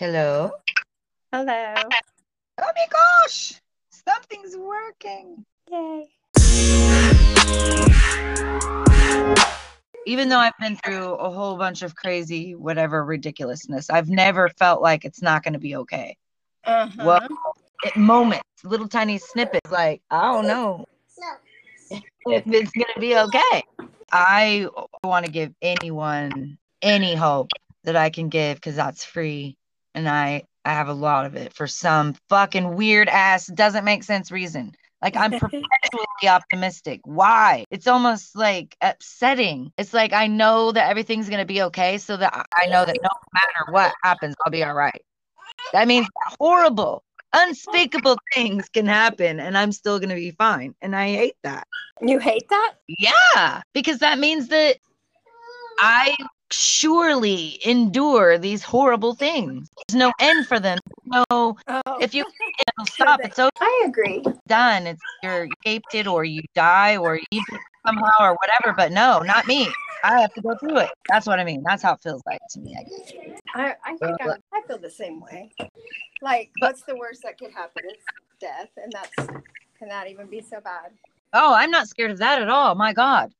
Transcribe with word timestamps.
Hello. 0.00 0.50
Hello. 1.30 1.74
Oh 2.58 2.72
my 2.74 2.86
gosh, 2.90 3.52
something's 3.90 4.56
working. 4.56 5.44
Yay. 5.70 6.08
Even 10.06 10.30
though 10.30 10.38
I've 10.38 10.56
been 10.58 10.76
through 10.76 11.16
a 11.16 11.30
whole 11.30 11.58
bunch 11.58 11.82
of 11.82 11.94
crazy, 11.94 12.54
whatever 12.54 13.04
ridiculousness, 13.04 13.90
I've 13.90 14.08
never 14.08 14.48
felt 14.48 14.80
like 14.80 15.04
it's 15.04 15.20
not 15.20 15.42
going 15.42 15.52
to 15.52 15.58
be 15.58 15.76
okay. 15.76 16.16
Uh-huh. 16.64 17.04
Well, 17.04 17.20
It, 17.84 17.94
moments, 17.94 18.48
little 18.64 18.88
tiny 18.88 19.18
snippets, 19.18 19.70
like, 19.70 20.00
I 20.10 20.32
don't 20.32 20.46
know 20.46 20.86
if 21.90 22.46
it's 22.46 22.72
going 22.72 22.94
to 22.94 23.00
be 23.00 23.18
okay. 23.18 23.62
I 24.10 24.66
want 25.04 25.26
to 25.26 25.30
give 25.30 25.52
anyone 25.60 26.56
any 26.80 27.14
hope 27.14 27.50
that 27.84 27.96
I 27.96 28.08
can 28.08 28.30
give 28.30 28.56
because 28.56 28.76
that's 28.76 29.04
free. 29.04 29.58
And 30.00 30.08
I, 30.08 30.44
I 30.64 30.70
have 30.70 30.88
a 30.88 30.94
lot 30.94 31.26
of 31.26 31.36
it 31.36 31.52
for 31.52 31.66
some 31.66 32.14
fucking 32.30 32.74
weird 32.74 33.06
ass, 33.10 33.46
doesn't 33.48 33.84
make 33.84 34.02
sense 34.02 34.32
reason. 34.32 34.72
Like 35.02 35.14
I'm 35.14 35.30
perpetually 35.38 36.26
optimistic. 36.26 37.02
Why? 37.04 37.66
It's 37.70 37.86
almost 37.86 38.34
like 38.34 38.74
upsetting. 38.80 39.72
It's 39.76 39.92
like 39.92 40.14
I 40.14 40.26
know 40.26 40.72
that 40.72 40.88
everything's 40.88 41.28
gonna 41.28 41.44
be 41.44 41.60
okay, 41.64 41.98
so 41.98 42.16
that 42.16 42.32
I 42.34 42.66
know 42.68 42.86
that 42.86 42.96
no 43.02 43.10
matter 43.34 43.72
what 43.72 43.92
happens, 44.02 44.34
I'll 44.42 44.50
be 44.50 44.64
all 44.64 44.72
right. 44.72 45.02
That 45.74 45.86
means 45.86 46.08
horrible, 46.38 47.04
unspeakable 47.34 48.16
things 48.34 48.70
can 48.70 48.86
happen, 48.86 49.38
and 49.38 49.58
I'm 49.58 49.72
still 49.72 49.98
gonna 49.98 50.14
be 50.14 50.30
fine. 50.30 50.74
And 50.80 50.96
I 50.96 51.08
hate 51.14 51.36
that. 51.42 51.68
You 52.00 52.18
hate 52.20 52.48
that? 52.48 52.76
Yeah, 52.88 53.60
because 53.74 53.98
that 53.98 54.18
means 54.18 54.48
that 54.48 54.78
I 55.78 56.16
surely 56.52 57.58
endure 57.64 58.38
these 58.38 58.62
horrible 58.62 59.14
things. 59.14 59.68
There's 59.88 59.98
no 59.98 60.12
end 60.20 60.46
for 60.46 60.58
them. 60.60 60.78
No, 61.06 61.24
Oh. 61.30 61.56
if 62.00 62.14
you 62.14 62.24
it'll 62.78 62.86
stop, 62.86 63.20
it's 63.22 63.38
over 63.38 63.50
I 63.60 63.84
agree. 63.86 64.22
done. 64.48 64.86
It's 64.86 65.00
you're 65.22 65.46
escaped 65.46 65.94
it 65.94 66.06
or 66.06 66.24
you 66.24 66.42
die 66.54 66.96
or 66.96 67.18
you 67.30 67.42
somehow 67.86 68.10
or 68.20 68.36
whatever. 68.40 68.74
But 68.76 68.92
no, 68.92 69.20
not 69.20 69.46
me. 69.46 69.68
I 70.02 70.20
have 70.20 70.32
to 70.34 70.40
go 70.40 70.54
through 70.56 70.78
it. 70.78 70.90
That's 71.10 71.26
what 71.26 71.38
I 71.38 71.44
mean. 71.44 71.62
That's 71.66 71.82
how 71.82 71.92
it 71.94 72.00
feels 72.02 72.22
like 72.26 72.40
to 72.50 72.60
me. 72.60 72.74
I 72.78 72.82
guess. 72.84 73.12
I, 73.54 73.74
I 73.84 73.96
think 73.98 74.16
I, 74.22 74.36
I 74.54 74.62
feel 74.66 74.78
the 74.78 74.88
same 74.90 75.20
way. 75.20 75.52
Like, 76.22 76.50
But- 76.60 76.68
what's 76.70 76.82
the 76.84 76.96
worst 76.96 77.22
that 77.24 77.38
could 77.38 77.52
happen 77.52 77.82
is 77.86 77.96
death, 78.40 78.68
and 78.76 78.92
that's 78.92 79.14
can 79.78 79.88
that 79.88 80.08
even 80.08 80.26
be 80.26 80.40
so 80.40 80.60
bad? 80.60 80.90
Oh, 81.32 81.54
I'm 81.54 81.70
not 81.70 81.88
scared 81.88 82.10
of 82.10 82.18
that 82.18 82.40
at 82.42 82.48
all. 82.48 82.74
My 82.74 82.92
God. 82.92 83.30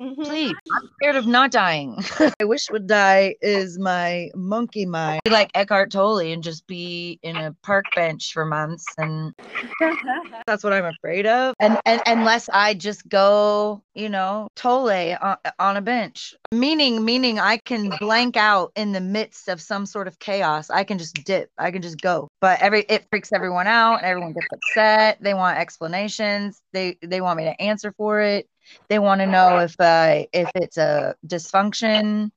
Mhm. 0.00 0.24
Please. 0.24 0.54
I'm 0.72 0.90
scared 0.96 1.16
of 1.16 1.26
not 1.26 1.50
dying. 1.50 1.96
I 2.40 2.44
wish 2.44 2.70
would 2.70 2.86
die 2.86 3.34
is 3.40 3.78
my 3.78 4.30
monkey 4.34 4.86
mind. 4.86 5.20
Be 5.24 5.30
Like 5.30 5.50
Eckhart 5.54 5.90
Tolle 5.90 6.18
and 6.18 6.42
just 6.42 6.66
be 6.66 7.18
in 7.22 7.36
a 7.36 7.54
park 7.64 7.84
bench 7.96 8.32
for 8.32 8.44
months 8.44 8.84
and 8.96 9.34
that's 10.46 10.62
what 10.62 10.72
I'm 10.72 10.84
afraid 10.84 11.26
of. 11.26 11.54
And, 11.58 11.78
and 11.84 12.00
unless 12.06 12.48
I 12.48 12.74
just 12.74 13.08
go, 13.08 13.82
you 13.94 14.08
know, 14.08 14.48
Tolle 14.54 15.16
on, 15.20 15.36
on 15.58 15.76
a 15.76 15.82
bench, 15.82 16.34
meaning 16.52 17.04
meaning 17.04 17.38
I 17.40 17.58
can 17.58 17.90
blank 17.98 18.36
out 18.36 18.72
in 18.76 18.92
the 18.92 19.00
midst 19.00 19.48
of 19.48 19.60
some 19.60 19.84
sort 19.84 20.06
of 20.06 20.18
chaos. 20.18 20.70
I 20.70 20.84
can 20.84 20.98
just 20.98 21.24
dip. 21.24 21.50
I 21.58 21.70
can 21.70 21.82
just 21.82 22.00
go. 22.00 22.28
But 22.40 22.60
every 22.60 22.82
it 22.88 23.06
freaks 23.10 23.32
everyone 23.32 23.66
out. 23.66 24.02
Everyone 24.02 24.32
gets 24.32 24.46
upset. 24.52 25.18
They 25.20 25.34
want 25.34 25.58
explanations. 25.58 26.60
They 26.72 26.96
they 27.02 27.20
want 27.20 27.36
me 27.38 27.44
to 27.44 27.60
answer 27.60 27.92
for 27.96 28.20
it. 28.20 28.48
They 28.88 28.98
want 28.98 29.20
to 29.20 29.26
know 29.26 29.58
if 29.58 29.74
uh 29.80 30.24
if 30.32 30.50
it's 30.54 30.76
a 30.76 31.14
dysfunction. 31.26 32.30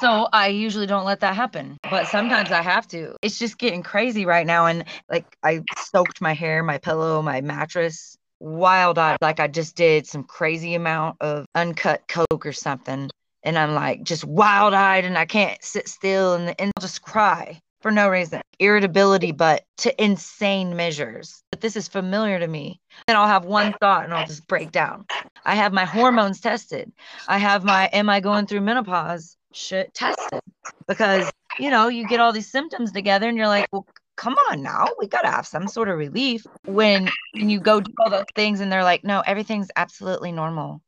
So 0.00 0.28
I 0.32 0.48
usually 0.48 0.86
don't 0.86 1.04
let 1.04 1.20
that 1.20 1.36
happen, 1.36 1.76
but 1.88 2.08
sometimes 2.08 2.50
I 2.50 2.62
have 2.62 2.88
to. 2.88 3.16
It's 3.22 3.38
just 3.38 3.58
getting 3.58 3.82
crazy 3.82 4.26
right 4.26 4.46
now, 4.46 4.66
and 4.66 4.84
like 5.10 5.24
I 5.42 5.60
soaked 5.76 6.20
my 6.20 6.32
hair, 6.32 6.62
my 6.62 6.78
pillow, 6.78 7.22
my 7.22 7.40
mattress, 7.42 8.16
wild 8.40 8.98
eyed, 8.98 9.18
like 9.20 9.40
I 9.40 9.46
just 9.46 9.76
did 9.76 10.06
some 10.06 10.24
crazy 10.24 10.74
amount 10.74 11.16
of 11.20 11.46
uncut 11.54 12.02
coke 12.08 12.44
or 12.44 12.52
something, 12.52 13.10
and 13.42 13.58
I'm 13.58 13.74
like 13.74 14.02
just 14.02 14.24
wild 14.24 14.74
eyed, 14.74 15.04
and 15.04 15.16
I 15.16 15.26
can't 15.26 15.62
sit 15.62 15.88
still, 15.88 16.34
and, 16.34 16.54
and 16.58 16.72
I'll 16.76 16.80
just 16.80 17.02
cry 17.02 17.60
for 17.80 17.90
no 17.90 18.08
reason. 18.08 18.40
Irritability, 18.58 19.32
but 19.32 19.64
to 19.78 20.02
insane 20.02 20.76
measures. 20.76 21.42
But 21.50 21.60
this 21.60 21.76
is 21.76 21.86
familiar 21.88 22.38
to 22.38 22.46
me. 22.46 22.80
Then 23.06 23.16
I'll 23.16 23.28
have 23.28 23.44
one 23.44 23.74
thought, 23.74 24.04
and 24.04 24.14
I'll 24.14 24.26
just 24.26 24.46
break 24.46 24.72
down. 24.72 25.04
I 25.44 25.54
have 25.54 25.72
my 25.72 25.84
hormones 25.84 26.40
tested. 26.40 26.92
I 27.28 27.38
have 27.38 27.64
my 27.64 27.88
am 27.92 28.08
I 28.08 28.20
going 28.20 28.46
through 28.46 28.62
menopause? 28.62 29.36
Shit 29.52 29.94
tested. 29.94 30.40
Because 30.86 31.30
you 31.58 31.70
know 31.70 31.88
you 31.88 32.06
get 32.08 32.20
all 32.20 32.32
these 32.32 32.50
symptoms 32.50 32.92
together 32.92 33.28
and 33.28 33.36
you're 33.36 33.48
like 33.48 33.68
well 33.72 33.86
come 34.16 34.34
on 34.50 34.62
now. 34.62 34.86
We 34.98 35.06
gotta 35.06 35.30
have 35.30 35.46
some 35.46 35.68
sort 35.68 35.88
of 35.88 35.98
relief. 35.98 36.46
When 36.64 37.10
when 37.32 37.50
you 37.50 37.60
go 37.60 37.80
do 37.80 37.92
all 37.98 38.10
those 38.10 38.24
things 38.34 38.60
and 38.60 38.72
they're 38.72 38.84
like 38.84 39.04
no 39.04 39.22
everything's 39.26 39.68
absolutely 39.76 40.32
normal. 40.32 40.80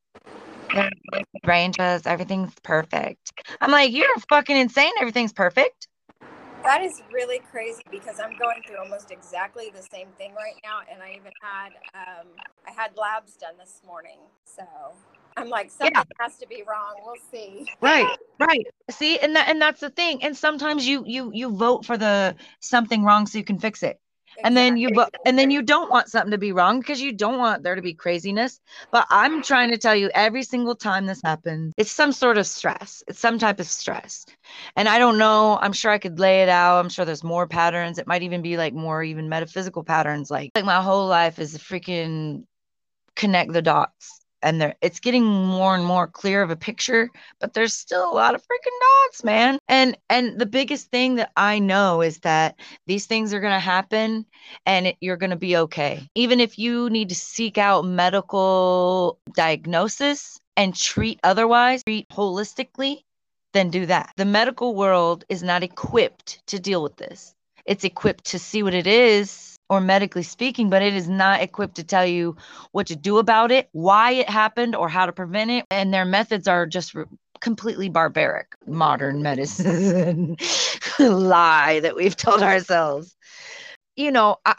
Ranges 1.44 2.06
everything's 2.06 2.52
perfect. 2.62 3.32
I'm 3.60 3.70
like 3.70 3.92
you're 3.92 4.08
fucking 4.28 4.56
insane. 4.56 4.92
Everything's 5.00 5.32
perfect 5.32 5.88
That 6.66 6.82
is 6.82 7.00
really 7.12 7.38
crazy 7.38 7.82
because 7.92 8.18
I'm 8.18 8.36
going 8.36 8.60
through 8.66 8.78
almost 8.78 9.12
exactly 9.12 9.70
the 9.72 9.82
same 9.82 10.08
thing 10.18 10.34
right 10.34 10.60
now, 10.64 10.80
and 10.92 11.00
I 11.00 11.10
even 11.10 11.30
had 11.40 11.68
um, 11.94 12.26
I 12.66 12.72
had 12.72 12.90
labs 12.96 13.36
done 13.36 13.54
this 13.56 13.80
morning, 13.86 14.18
so 14.44 14.64
I'm 15.36 15.48
like 15.48 15.70
something 15.70 15.94
has 16.18 16.38
to 16.38 16.46
be 16.48 16.64
wrong. 16.68 16.96
We'll 17.04 17.14
see. 17.30 17.66
right 17.80 18.18
right 18.40 18.66
see 18.90 19.16
and 19.18 19.36
that 19.36 19.48
and 19.48 19.62
that's 19.62 19.80
the 19.80 19.90
thing 19.90 20.24
and 20.24 20.36
sometimes 20.36 20.86
you 20.86 21.04
you 21.06 21.30
you 21.32 21.56
vote 21.56 21.84
for 21.84 21.96
the 21.96 22.34
something 22.60 23.04
wrong 23.04 23.26
so 23.26 23.38
you 23.38 23.44
can 23.44 23.58
fix 23.58 23.82
it 23.82 24.00
and 24.44 24.56
then 24.56 24.76
you 24.76 24.88
Exactly. 24.88 25.04
bu- 25.04 25.18
and 25.24 25.38
then 25.38 25.50
you 25.50 25.62
don't 25.62 25.90
want 25.90 26.08
something 26.08 26.30
to 26.30 26.38
be 26.38 26.52
wrong 26.52 26.80
because 26.80 27.00
you 27.00 27.12
don't 27.12 27.38
want 27.38 27.62
there 27.62 27.74
to 27.74 27.82
be 27.82 27.94
craziness. 27.94 28.60
But 28.90 29.06
i'm 29.10 29.42
trying 29.42 29.70
to 29.70 29.78
tell 29.78 29.94
you 29.94 30.10
every 30.14 30.42
single 30.42 30.74
time 30.74 31.06
this 31.06 31.20
happens 31.22 31.74
it's 31.76 31.90
some 31.90 32.12
sort 32.12 32.38
of 32.38 32.46
stress. 32.46 33.02
It's 33.08 33.18
some 33.20 33.38
type 33.38 33.60
of 33.60 33.66
stress. 33.66 34.26
And 34.76 34.88
i 34.88 34.98
don't 34.98 35.18
know 35.18 35.58
i'm 35.60 35.72
sure 35.72 35.90
i 35.90 35.98
could 35.98 36.18
lay 36.18 36.42
it 36.42 36.48
out. 36.48 36.78
I'm 36.80 36.88
sure 36.90 37.04
there's 37.04 37.24
more 37.24 37.46
patterns. 37.46 37.98
It 37.98 38.06
might 38.06 38.22
even 38.22 38.42
be 38.42 38.56
like 38.56 38.74
more 38.74 39.02
even 39.02 39.28
metaphysical 39.28 39.84
patterns 39.84 40.30
like 40.30 40.50
like 40.54 40.64
my 40.64 40.82
whole 40.82 41.06
life 41.06 41.38
is 41.38 41.54
a 41.54 41.58
freaking 41.58 42.44
connect 43.16 43.52
the 43.52 43.62
dots 43.62 44.25
and 44.46 44.60
there 44.60 44.74
it's 44.80 45.00
getting 45.00 45.24
more 45.24 45.74
and 45.74 45.84
more 45.84 46.06
clear 46.06 46.42
of 46.42 46.50
a 46.50 46.56
picture 46.56 47.10
but 47.40 47.52
there's 47.52 47.74
still 47.74 48.10
a 48.10 48.14
lot 48.14 48.34
of 48.34 48.40
freaking 48.42 48.78
dots 49.04 49.24
man 49.24 49.58
and 49.68 49.96
and 50.08 50.38
the 50.38 50.46
biggest 50.46 50.90
thing 50.90 51.16
that 51.16 51.30
i 51.36 51.58
know 51.58 52.00
is 52.00 52.18
that 52.20 52.58
these 52.86 53.06
things 53.06 53.34
are 53.34 53.40
going 53.40 53.52
to 53.52 53.58
happen 53.58 54.24
and 54.64 54.86
it, 54.88 54.96
you're 55.00 55.16
going 55.16 55.30
to 55.30 55.36
be 55.36 55.56
okay. 55.56 56.08
Even 56.14 56.40
if 56.40 56.58
you 56.58 56.90
need 56.90 57.08
to 57.08 57.14
seek 57.14 57.58
out 57.58 57.84
medical 57.84 59.18
diagnosis 59.34 60.38
and 60.56 60.74
treat 60.74 61.20
otherwise, 61.22 61.82
treat 61.84 62.08
holistically, 62.08 63.02
then 63.52 63.70
do 63.70 63.86
that. 63.86 64.12
The 64.16 64.24
medical 64.24 64.74
world 64.74 65.24
is 65.28 65.42
not 65.42 65.62
equipped 65.62 66.46
to 66.48 66.58
deal 66.58 66.82
with 66.82 66.96
this. 66.96 67.34
It's 67.64 67.84
equipped 67.84 68.24
to 68.26 68.38
see 68.38 68.62
what 68.62 68.74
it 68.74 68.86
is, 68.86 69.55
or 69.68 69.80
medically 69.80 70.22
speaking, 70.22 70.70
but 70.70 70.82
it 70.82 70.94
is 70.94 71.08
not 71.08 71.42
equipped 71.42 71.76
to 71.76 71.84
tell 71.84 72.06
you 72.06 72.36
what 72.72 72.86
to 72.88 72.96
do 72.96 73.18
about 73.18 73.50
it, 73.50 73.68
why 73.72 74.12
it 74.12 74.28
happened, 74.28 74.76
or 74.76 74.88
how 74.88 75.06
to 75.06 75.12
prevent 75.12 75.50
it. 75.50 75.66
And 75.70 75.92
their 75.92 76.04
methods 76.04 76.48
are 76.48 76.66
just 76.66 76.94
r- 76.94 77.06
completely 77.40 77.88
barbaric. 77.88 78.48
Modern 78.66 79.22
medicine 79.22 80.36
lie 80.98 81.80
that 81.80 81.96
we've 81.96 82.16
told 82.16 82.42
ourselves 82.42 83.16
you 83.96 84.12
know, 84.12 84.36
I, 84.44 84.54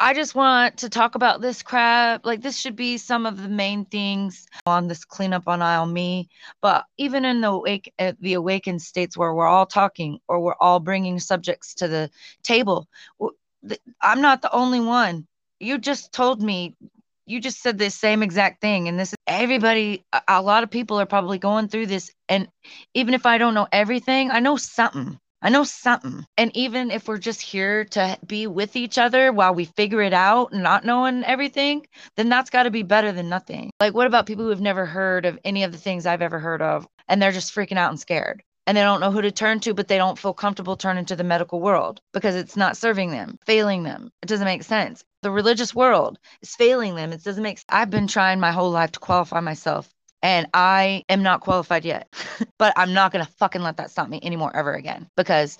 I 0.00 0.14
just 0.14 0.34
want 0.34 0.78
to 0.78 0.88
talk 0.88 1.14
about 1.14 1.40
this 1.40 1.62
crap. 1.62 2.26
Like 2.26 2.42
this 2.42 2.58
should 2.58 2.74
be 2.74 2.98
some 2.98 3.24
of 3.24 3.40
the 3.40 3.48
main 3.48 3.84
things 3.84 4.46
on 4.66 4.88
this 4.88 5.04
cleanup 5.04 5.46
on 5.46 5.62
aisle 5.62 5.86
me. 5.86 6.28
But 6.60 6.84
even 6.98 7.24
in 7.24 7.40
the 7.40 7.50
awake, 7.50 7.92
uh, 7.98 8.12
the 8.20 8.34
awakened 8.34 8.82
states 8.82 9.16
where 9.16 9.32
we're 9.32 9.46
all 9.46 9.66
talking 9.66 10.18
or 10.28 10.40
we're 10.40 10.56
all 10.60 10.80
bringing 10.80 11.20
subjects 11.20 11.74
to 11.76 11.88
the 11.88 12.10
table, 12.42 12.88
I'm 14.00 14.20
not 14.20 14.42
the 14.42 14.52
only 14.52 14.80
one. 14.80 15.26
You 15.60 15.78
just 15.78 16.12
told 16.12 16.42
me. 16.42 16.76
You 17.24 17.40
just 17.40 17.62
said 17.62 17.78
the 17.78 17.88
same 17.88 18.20
exact 18.22 18.60
thing, 18.60 18.88
and 18.88 18.98
this 18.98 19.10
is 19.10 19.16
everybody. 19.28 20.04
A, 20.26 20.42
lot 20.42 20.64
of 20.64 20.70
people 20.70 20.98
are 21.00 21.06
probably 21.06 21.38
going 21.38 21.68
through 21.68 21.86
this, 21.86 22.10
and 22.28 22.48
even 22.94 23.14
if 23.14 23.26
I 23.26 23.38
don't 23.38 23.54
know 23.54 23.68
everything, 23.70 24.32
I 24.32 24.40
know 24.40 24.56
something. 24.56 25.18
I 25.40 25.48
know 25.48 25.64
something. 25.64 26.24
And 26.36 26.56
even 26.56 26.90
if 26.90 27.08
we're 27.08 27.18
just 27.18 27.40
here 27.40 27.84
to 27.86 28.18
be 28.26 28.46
with 28.46 28.76
each 28.76 28.96
other 28.96 29.32
while 29.32 29.54
we 29.54 29.64
figure 29.64 30.02
it 30.02 30.12
out, 30.12 30.52
not 30.52 30.84
knowing 30.84 31.24
everything, 31.24 31.86
then 32.16 32.28
that's 32.28 32.50
got 32.50 32.64
to 32.64 32.70
be 32.70 32.84
better 32.84 33.10
than 33.12 33.28
nothing. 33.28 33.70
Like, 33.80 33.94
what 33.94 34.06
about 34.06 34.26
people 34.26 34.44
who 34.44 34.50
have 34.50 34.60
never 34.60 34.86
heard 34.86 35.24
of 35.26 35.38
any 35.44 35.64
of 35.64 35.72
the 35.72 35.78
things 35.78 36.06
I've 36.06 36.22
ever 36.22 36.38
heard 36.38 36.62
of 36.62 36.86
and 37.08 37.20
they're 37.20 37.32
just 37.32 37.54
freaking 37.54 37.76
out 37.76 37.90
and 37.90 37.98
scared? 37.98 38.42
And 38.66 38.76
they 38.76 38.82
don't 38.82 39.00
know 39.00 39.10
who 39.10 39.22
to 39.22 39.32
turn 39.32 39.60
to, 39.60 39.74
but 39.74 39.88
they 39.88 39.98
don't 39.98 40.18
feel 40.18 40.32
comfortable 40.32 40.76
turning 40.76 41.04
to 41.06 41.16
the 41.16 41.24
medical 41.24 41.60
world 41.60 42.00
because 42.12 42.36
it's 42.36 42.56
not 42.56 42.76
serving 42.76 43.10
them, 43.10 43.38
failing 43.44 43.82
them. 43.82 44.10
It 44.22 44.26
doesn't 44.26 44.44
make 44.44 44.62
sense. 44.62 45.02
The 45.22 45.30
religious 45.30 45.74
world 45.74 46.18
is 46.42 46.54
failing 46.54 46.94
them. 46.94 47.12
It 47.12 47.24
doesn't 47.24 47.42
make 47.42 47.58
sense. 47.58 47.66
I've 47.68 47.90
been 47.90 48.06
trying 48.06 48.38
my 48.38 48.52
whole 48.52 48.70
life 48.70 48.92
to 48.92 49.00
qualify 49.00 49.40
myself 49.40 49.88
and 50.22 50.46
I 50.54 51.04
am 51.08 51.22
not 51.22 51.40
qualified 51.40 51.84
yet. 51.84 52.08
but 52.58 52.72
I'm 52.76 52.94
not 52.94 53.12
gonna 53.12 53.28
fucking 53.38 53.62
let 53.62 53.76
that 53.78 53.90
stop 53.90 54.08
me 54.08 54.20
anymore 54.22 54.54
ever 54.54 54.74
again 54.74 55.08
because 55.16 55.58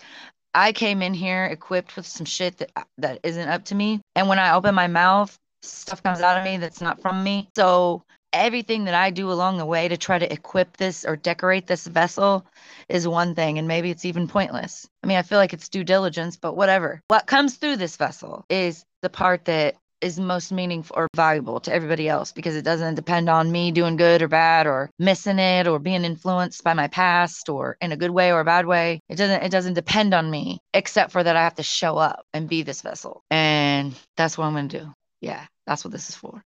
I 0.55 0.73
came 0.73 1.03
in 1.03 1.15
here 1.15 1.45
equipped 1.47 1.97
with 1.97 2.07
some 2.07 2.27
shit 2.27 2.59
that 2.59 2.71
that 2.99 3.21
isn't 3.23 3.49
up 3.49 3.65
to 3.67 3.75
me. 3.75 4.01
And 4.15 4.29
when 4.29 4.39
I 4.39 4.55
open 4.55 4.75
my 4.75 4.87
mouth, 4.87 5.37
stuff 5.63 6.03
comes 6.03 6.21
out 6.21 6.39
of 6.39 6.45
me 6.45 6.59
that's 6.59 6.81
not 6.81 7.01
from 7.01 7.25
me. 7.25 7.49
So 7.57 8.03
everything 8.33 8.85
that 8.85 8.95
I 8.95 9.11
do 9.11 9.31
along 9.31 9.59
the 9.59 9.67
way 9.67 9.89
to 9.89 9.97
try 9.97 10.19
to 10.19 10.33
equip 10.33 10.77
this 10.77 11.05
or 11.05 11.17
decorate 11.17 11.67
this 11.67 11.87
vessel 11.87 12.47
is 12.89 13.07
one 13.07 13.35
thing, 13.35 13.59
and 13.59 13.69
maybe 13.69 13.91
it's 13.91 14.05
even 14.05 14.29
pointless. 14.29 14.89
I 15.03 15.07
mean, 15.07 15.19
I 15.19 15.23
feel 15.23 15.39
like 15.39 15.53
it's 15.53 15.69
due 15.69 15.85
diligence, 15.85 16.37
but 16.37 16.57
whatever. 16.57 17.01
What 17.09 17.27
comes 17.27 17.57
through 17.57 17.77
this 17.77 17.97
vessel 17.97 18.45
is 18.49 18.85
the 19.03 19.11
part 19.11 19.45
that 19.47 19.77
is 20.03 20.19
most 20.19 20.53
meaningful 20.53 20.97
or 20.97 21.09
valuable 21.15 21.61
to 21.61 21.73
everybody 21.73 22.09
else 22.09 22.33
because 22.33 22.57
it 22.57 22.65
doesn't 22.65 22.97
depend 22.97 23.29
on 23.29 23.51
me 23.51 23.71
doing 23.71 23.97
good 23.97 24.21
or 24.21 24.29
bad 24.29 24.67
or 24.67 24.91
missing 24.99 25.39
it 25.39 25.67
or 25.69 25.79
being 25.79 26.05
influenced 26.05 26.65
by 26.65 26.75
my 26.75 26.89
past 26.89 27.49
or 27.49 27.77
in 27.81 27.93
a 27.93 27.97
good 27.97 28.11
way 28.11 28.33
or 28.33 28.41
a 28.41 28.45
bad 28.45 28.67
way. 28.67 29.01
It 29.09 29.17
doesn't 29.17 29.43
it 29.43 29.53
doesn't 29.53 29.75
depend 29.75 30.13
on 30.13 30.29
me 30.29 30.59
except 30.75 31.13
for 31.13 31.23
that 31.23 31.37
I 31.37 31.43
have 31.45 31.55
to 31.55 31.63
show 31.63 31.97
up 31.97 32.27
and 32.35 32.49
be 32.49 32.63
this 32.63 32.83
vessel. 32.83 33.23
And 33.31 33.95
that's 34.17 34.37
what 34.37 34.47
I'm 34.47 34.55
going 34.55 34.69
to 34.69 34.79
do. 34.81 34.95
Yeah, 35.21 35.47
that's 35.67 35.85
what 35.85 35.93
this 35.93 36.09
is 36.09 36.17
for. 36.17 36.43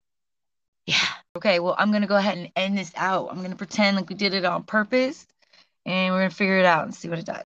Yeah. 0.86 0.96
Okay, 1.36 1.60
well, 1.60 1.74
I'm 1.78 1.90
going 1.90 2.02
to 2.02 2.08
go 2.08 2.16
ahead 2.16 2.38
and 2.38 2.50
end 2.56 2.78
this 2.78 2.92
out. 2.96 3.28
I'm 3.30 3.38
going 3.38 3.50
to 3.50 3.56
pretend 3.56 3.96
like 3.96 4.08
we 4.08 4.14
did 4.14 4.34
it 4.34 4.44
on 4.44 4.62
purpose 4.64 5.26
and 5.86 6.14
we're 6.14 6.20
going 6.20 6.30
to 6.30 6.36
figure 6.36 6.58
it 6.58 6.66
out 6.66 6.84
and 6.84 6.94
see 6.94 7.08
what 7.08 7.18
it 7.18 7.26
does. 7.26 7.43